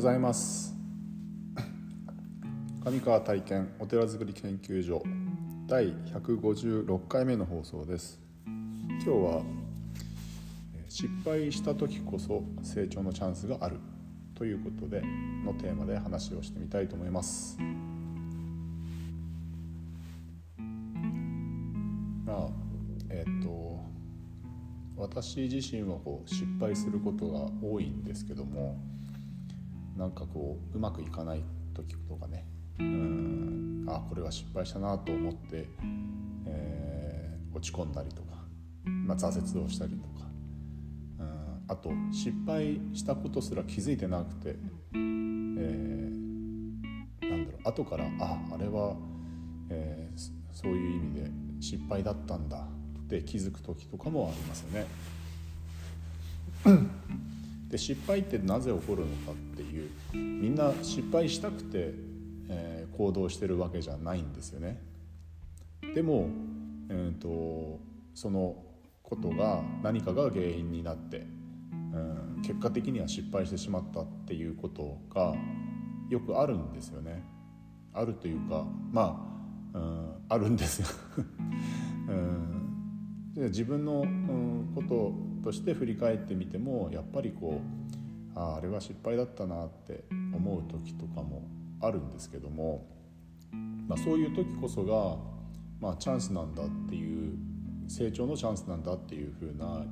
[0.00, 0.74] ございます。
[2.82, 5.02] 上川体験お寺づくり研究所
[5.66, 8.18] 第156回目の放送です。
[8.46, 9.42] 今日は
[10.88, 13.76] 失敗した時こそ成長のチャンスがある
[14.34, 15.02] ということで
[15.44, 17.58] のテーマで話をしてみたいと思います。
[22.24, 22.48] まあ
[23.10, 23.80] えっ、と
[24.96, 28.78] 私自身はこう失敗することが多いんですけども
[30.00, 32.46] なんかこううまくいかない時とかね。
[32.78, 33.84] うん。
[33.86, 35.68] あこれは失敗したなと思って、
[36.46, 38.28] えー、落ち込んだりとか、
[38.84, 40.26] まあ、挫折をしたりとか。
[41.18, 41.64] うん。
[41.68, 44.56] あと失敗したことすら気づいてなくて、
[44.94, 45.00] えー、
[47.28, 47.68] なんだろう。
[47.68, 48.96] 後からああれは、
[49.68, 50.18] えー、
[50.50, 52.66] そういう意味で失敗だったんだ
[53.02, 54.86] って気づく時とかもありますよね。
[57.70, 61.94] で失敗ってなぜ起こるのかっていうみんな失敗したくて、
[62.48, 64.82] えー、行動してるわけじゃないんですよね。
[65.94, 66.28] でも、
[66.88, 67.80] えーと、
[68.14, 68.56] その
[69.02, 71.26] ことが何かが原因になって、
[71.72, 75.34] うん、結果的には失敗してしまったっていうことが
[76.08, 77.22] よくあるんですよね。
[77.92, 79.30] あるというかま
[79.74, 80.86] あ、うん、あるんですよ、
[83.36, 85.12] うん、自分の、うん、こと
[85.42, 91.42] として振り返ってみてもやっぱりこうああれは失敗だったなって思う時とかも
[91.80, 92.86] あるんですけども、
[93.88, 95.16] まあ、そういう時こそが、
[95.80, 97.32] まあ、チャンスなんだっていう
[97.88, 99.84] 成長のチャンスなんだっていうふうなこ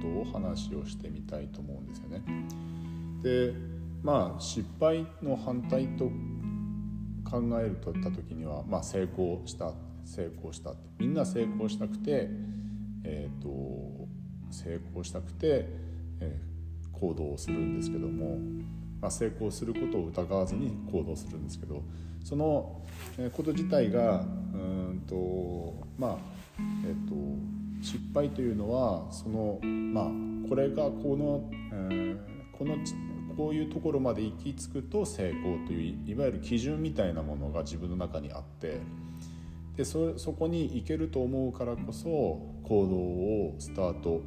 [0.00, 2.22] とを話をしてみたいと思うんですよね。
[3.22, 3.52] で
[4.02, 6.10] まあ失敗の反対と
[7.28, 9.72] 考えるとった時には、まあ、成功した
[10.04, 12.28] 成功したってみんな成功したくて、
[13.04, 14.01] えーと
[14.52, 15.66] 成功したくて、
[16.20, 18.38] えー、行動をするんですけども、
[19.00, 21.82] まあ、成功することを疑わずに行動するんですけど
[22.24, 22.82] その
[23.32, 24.20] こと自体が
[24.54, 26.16] うんとまあ
[26.86, 27.14] えっ、ー、と
[27.82, 32.16] 失敗というのはそのまあこれがこの、えー、
[32.56, 32.76] この
[33.36, 38.80] こういうところまで行き着くと成功といういわゆる基準みたいなものが自分の中にあって
[39.76, 42.08] でそそこに行けると思うからこそ
[42.62, 44.20] 行動をスタート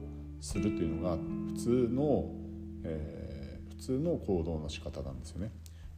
[0.46, 2.30] するというのが普通の、
[2.84, 5.52] えー、普通の行動の仕方なんですよね。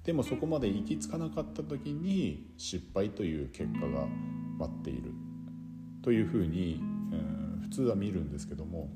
[0.05, 4.07] でもそこまで行き着かなかった時に失敗という結果が
[4.57, 5.11] 待っている
[6.01, 6.81] というふうに、
[7.11, 8.89] えー、普通は見るんですけども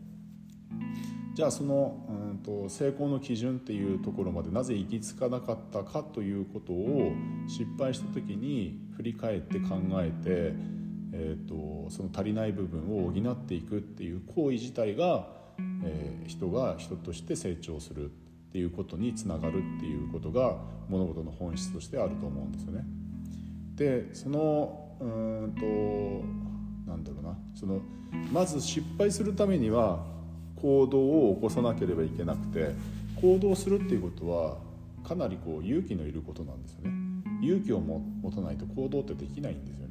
[1.34, 7.12] じゃあその、うんと、成功の基準っていうところまでなぜ行き着かなかったかということを
[7.50, 10.56] 失敗した時に振り返って考えて、
[11.14, 15.41] えーとその足りない部分を補っていくっていう行為自体が
[15.84, 18.14] えー、人が人として成長するっ
[18.52, 20.58] ていうことにつながるっていうことが
[20.90, 22.86] 物事の本質としてあると思うんですよね。
[23.76, 25.56] でそのうん
[26.86, 27.82] となんだろうなその
[28.32, 30.06] まず失敗するためには
[30.62, 32.72] 行動を起こさなければいけなくて
[33.20, 34.58] 行動するっていうことは
[35.04, 36.92] かなりこう勇気のいることなんですよね。
[37.42, 39.91] 勇気を持たないと行動ってできないんですよね。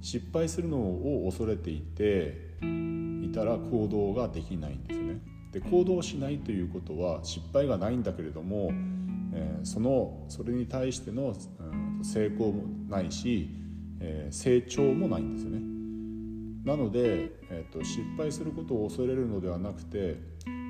[0.00, 5.20] 失敗するのを恐れていていたら行動ができないんですよね。
[5.52, 8.70] で行動しないということは失敗がないんだけれども、
[9.32, 13.50] えー、そのそれに対しての、うん、成功もないし、
[14.00, 15.60] えー、成長もないんですよね。
[16.64, 20.18] なので、えーと、失敗することを恐れるのではなくて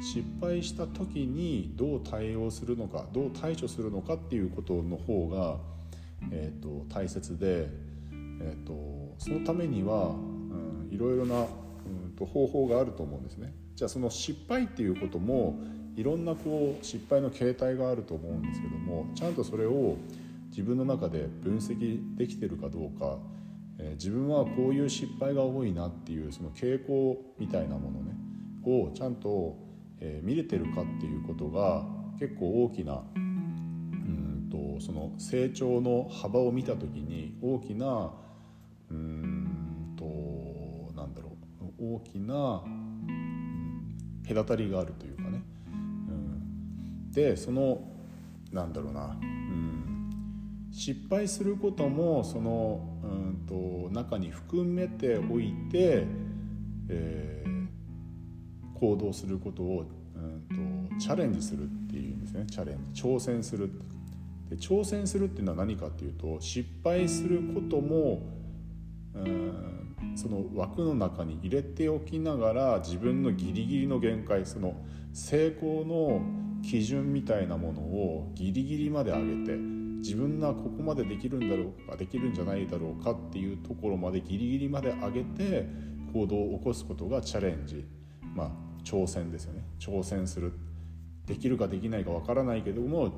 [0.01, 5.59] 失敗した時にどう対応するのかどう対処するのかっていうことの方が、
[6.31, 7.69] えーと、大切で、
[8.41, 11.47] えーとそのためには、うん、いろいろなう
[12.09, 13.55] んと方法があると思うんですね。
[13.77, 15.59] じゃあその失敗っていうことも
[15.95, 19.97] いろんなこう失敗の形態があると思うんですけどもちゃんとそれを
[20.49, 23.19] 自分の中で分析できてるかどうか、
[23.79, 28.15] えー、自分はこういう失敗が多いなっていうその傾向みたいなものね
[28.65, 29.57] をちゃんと、
[30.01, 31.85] えー、見れてるかっていうことが
[32.19, 38.13] 結構大きなうんとその成長の幅を見た時に大きな
[38.91, 40.05] うんと
[41.81, 47.83] 大きな、うん、隔たりがあるというかね、うん、でその
[48.53, 50.11] なんだろうな、うん、
[50.71, 56.05] 失敗することもその、うんと、中に含めておいて、
[56.89, 62.45] えー、行動することを、うんと、チャレンジするっていうんですね。
[62.51, 63.03] チャレンジ。
[63.03, 63.71] 挑戦する。
[64.51, 68.40] で挑戦するっていうのは何かっていうと失敗することも
[70.17, 74.75] その枠の中に入れておきながら自分のギリギリの限界その
[75.13, 76.21] 成功の
[76.63, 79.57] 基準みたいなものをギリギリまで上げて
[80.01, 85.69] 自分がここまでできるんだろうかできるんじゃないだろうかっていうところまでギリギリまで上げて
[86.13, 87.87] 行動を起こすことがチャレンジ。
[88.35, 88.51] まあ
[88.85, 89.63] 挑戦ですよね。
[89.79, 90.53] 挑戦する。
[91.27, 93.13] できるかできないかわからないけども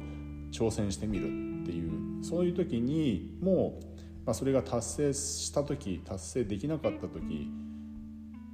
[0.51, 3.92] 挑戦してみるっていうそういう時にもう、
[4.25, 7.51] まあ、それが達成した時達成できなかった時、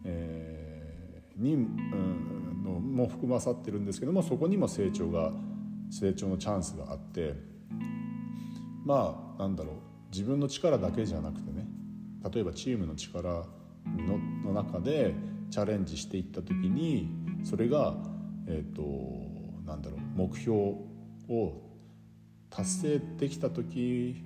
[0.04, 5.32] えー、に、うん、のも含まさってるんですけどもそこにも成長が
[5.90, 7.34] 成長のチャンスがあって
[8.84, 9.74] まあなんだろう
[10.10, 11.66] 自分の力だけじゃなくてね
[12.32, 13.44] 例えばチームの力
[13.86, 15.14] のの中で
[15.50, 17.10] チャレンジしていった時に
[17.44, 17.94] それが、
[18.46, 20.56] えーと、となんだろう目標
[21.28, 21.62] を
[22.50, 24.22] 達成できた時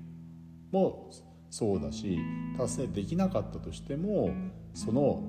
[0.73, 1.11] も
[1.53, 2.19] そうだし
[2.57, 4.31] 達成できなかったとしても
[4.73, 5.23] その、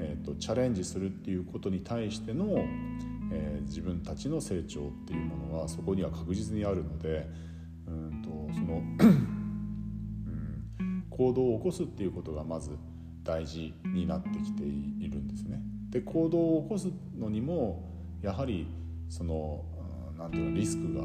[0.00, 2.46] えーと、チャレンジするっていうことに対しての、
[3.30, 7.28] えー、自分たちの成長っていうものはそこには確実にあるので
[7.86, 8.82] うんとその
[10.80, 12.72] うん、行動を起こすっていうことがまず
[13.22, 15.60] 大事になってきているんですね。
[15.90, 17.88] で行動を起こすのにも
[18.20, 18.66] やはり
[19.08, 19.64] その
[20.18, 21.04] 何ていうのリスクが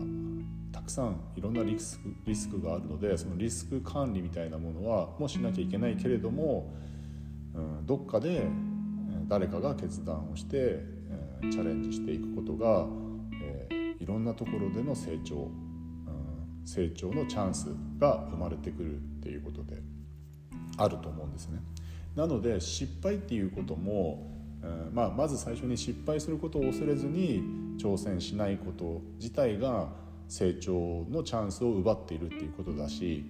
[0.74, 6.74] たくさんいろんなリスクリスクがあるのでそのリスク管理みたいなものはもしなきゃいけないけれども、
[7.54, 8.48] うん、どっかで
[9.28, 12.88] 誰かが決断をして、えー、チャレンジしていくことが、
[13.42, 17.68] えー、いろんなところでの成長、うん、成長のチャンス
[18.00, 19.78] が生まれてくるっていうことで
[20.78, 21.60] あると思うんですね。
[22.16, 24.28] なので失敗っていうことも、
[24.62, 27.42] うんまあ、まず最初に失敗することを恐れずに
[27.78, 29.90] 挑戦しないこと自体が
[30.28, 33.26] 成長のチャンスを奪っているっていうことだし、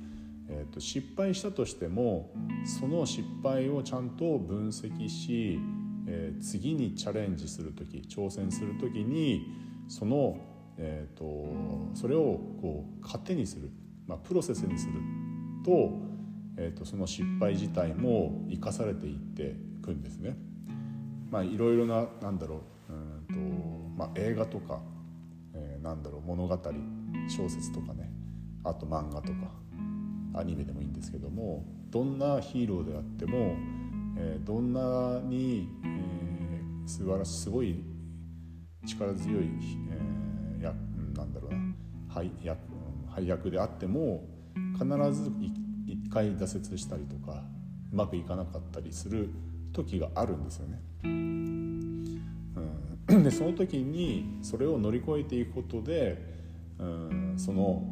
[0.50, 2.32] えー、と失敗したとしても
[2.66, 5.60] その失敗をちゃんと分析し、
[6.08, 9.48] えー、次にチャレンジする時挑戦する時に
[9.88, 10.38] その、
[10.78, 11.54] えーと、
[11.94, 13.70] それをこう糧にする、
[14.08, 14.94] まあ、プロセスにする
[15.66, 15.92] と,、
[16.58, 20.38] えーと、その失敗自体も生かされていっていくんですね。
[21.32, 24.82] まあ、いろいろななんだろううんと、まあ、映画とか、
[25.84, 26.58] なんだろう物語
[27.28, 28.10] 小説とかね
[28.64, 29.52] あと漫画とか
[30.34, 33.56] アニメでもいいんですけどもどんなヒーローであっても、
[34.18, 37.84] えー、どんなに、えー、素晴らしいすごい
[38.88, 39.50] 力強い、
[39.92, 41.58] えー、なんだろうな
[42.08, 42.58] 配役
[43.10, 44.24] 配役であっても
[44.74, 45.32] 必ず
[45.86, 47.44] 一回挫折したりとか
[47.92, 49.30] うまくいかなかったりする
[49.72, 50.82] 時があるんですよね。
[53.22, 56.34] でその時にそれを乗り越えていくことで
[56.80, 57.84] うんその、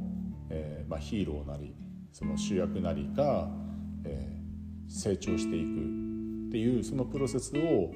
[0.49, 1.75] えーまあ、ヒーローなり
[2.11, 3.49] その主役なりが、
[4.05, 5.65] えー、成長していく
[6.47, 7.93] っていうそのプロセスを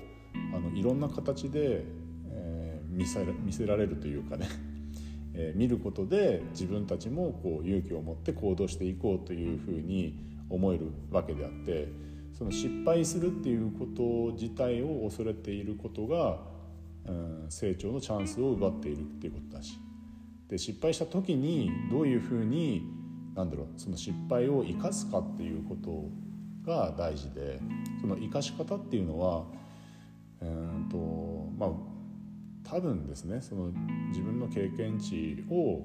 [0.54, 1.83] あのいろんな形で、
[2.30, 4.48] えー、見せ見せられるというかね、
[5.33, 10.18] え、見ることで自分たちもこう勇気を持って行動していこうというふうに
[10.50, 11.89] 思えるわけであって
[12.33, 16.55] その失敗するっていうこと自体を恐れていることが
[17.50, 19.80] 成長のチャンスを奪っているっていうことだし。
[20.48, 22.84] で失敗した時にどういうふうに
[23.35, 26.09] なんだろうその失敗を生かすかっていうこと
[26.69, 27.59] が大事で
[28.00, 29.45] その生かし方っていうのは
[30.42, 30.97] うんと
[31.57, 31.69] まあ
[32.64, 33.71] 多分ですねその
[34.09, 35.81] 自分の経験値を、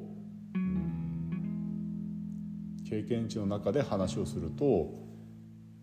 [0.54, 1.26] うん、
[2.88, 5.00] 経験値の中で話をすると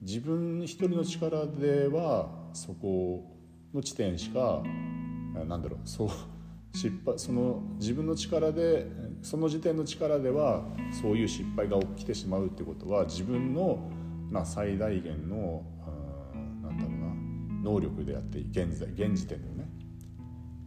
[0.02, 3.36] 自分一人の力ではそこ
[3.74, 4.64] の地点しか
[5.46, 5.80] なんだろう。
[5.84, 6.10] そう。
[6.78, 8.88] 失敗その自分の力で
[9.24, 10.64] その時点の力では
[11.02, 13.90] そういう失敗が起きてしまうってことは自分の、
[14.30, 15.64] まあ、最大限の
[16.62, 19.70] なんだろうな能力であって現在現時点でね、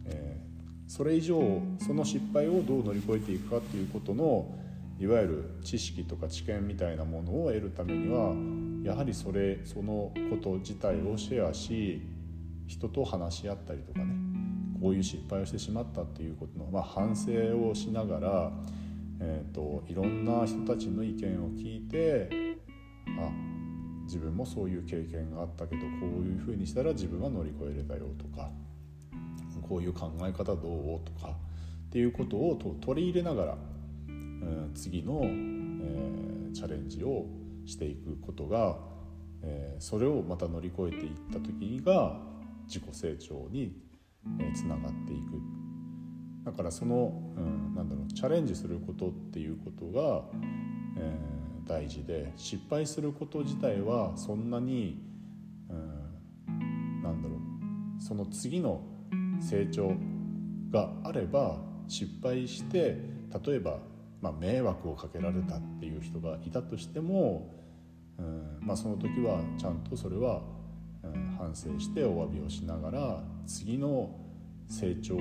[0.05, 4.53] えー、それ以上その失敗をどう乗り越えていくかっていうことの
[4.99, 8.35] いわゆる知識とか知見みたいなものを得るためには
[8.83, 12.01] やはりそれそのこと自体をシェアし
[12.67, 14.30] 人と話し合ったりとかね。
[14.81, 17.31] こういう失敗をしてしまったっていうことの、まあ、反省
[17.69, 18.51] をしながら、
[19.19, 22.57] えーと、いろんな人たちの意見を聞いて
[23.19, 23.31] あ
[24.05, 28.49] 自分もそういう経験があったけどこういうふうにしたら自分は乗り越えれたよとか
[29.69, 30.57] こういう考え方どう？
[31.05, 33.57] とかっていうことをと取り入れながら、
[34.07, 37.25] うん、次の、えー、チャレンジを
[37.65, 38.77] していくことが、
[39.43, 42.17] えー、それをまた乗り越えていった時が
[42.67, 43.73] 自己成長に
[44.53, 45.41] つながっていく。
[46.45, 50.23] だからその、うん、なんだろうチャレンジすることっていうことが、
[50.97, 55.03] えー、大事で失敗すること自体はそんなに、
[55.69, 58.81] うん、なんだろうその次の
[59.39, 59.93] 成長
[60.71, 62.97] があれば失敗して
[63.45, 63.77] 例えば、
[64.21, 67.53] まあ、迷惑をかけられたっていう人がいたとしても、
[68.17, 70.41] うんまあ、その時はちゃんとそれは、
[71.37, 74.15] 反省してお詫びをしながら次の
[74.67, 75.17] 成長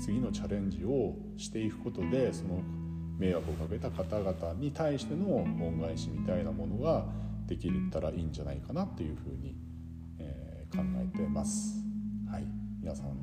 [0.00, 2.62] 次のチャレンジをしていくことでその
[3.18, 7.04] 迷惑をかけた方々に対しての恩返しみたいなものが
[7.46, 9.56] できたらいいんじゃないかなというふうに、
[10.18, 11.78] えー、考えてます。
[12.30, 12.44] はい、
[12.80, 13.16] 皆さん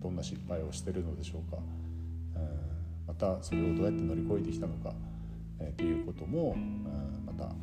[0.00, 4.92] どんな失敗をしてるのでしょうか、うん、またそれをどうやって乗り越えてきたのか、
[5.60, 6.84] えー、ということも、うん、
[7.26, 7.54] また、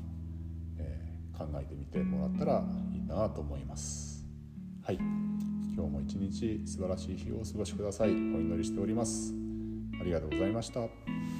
[1.36, 2.63] 考えてみてもらったら
[2.94, 4.25] いいなと思います。
[4.84, 4.96] はい。
[5.75, 8.12] 今日も一日素晴らしい日をお過ごしください。
[8.12, 9.34] お祈りしております。
[10.00, 11.35] ありがとうございました。